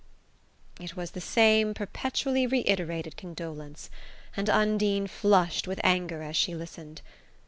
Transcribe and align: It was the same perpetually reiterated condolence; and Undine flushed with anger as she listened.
It 0.79 0.95
was 0.97 1.11
the 1.11 1.21
same 1.21 1.75
perpetually 1.75 2.47
reiterated 2.47 3.15
condolence; 3.17 3.91
and 4.35 4.49
Undine 4.49 5.05
flushed 5.05 5.67
with 5.67 5.79
anger 5.83 6.23
as 6.23 6.35
she 6.35 6.55
listened. 6.55 7.03